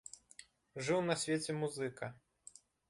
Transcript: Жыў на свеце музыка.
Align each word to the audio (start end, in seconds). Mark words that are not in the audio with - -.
Жыў 0.89 0.99
на 1.11 1.19
свеце 1.25 1.51
музыка. 1.61 2.05